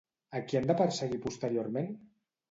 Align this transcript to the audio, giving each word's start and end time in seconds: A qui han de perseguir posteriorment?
A 0.37 0.39
qui 0.45 0.57
han 0.59 0.63
de 0.69 0.75
perseguir 0.79 1.19
posteriorment? 1.25 1.91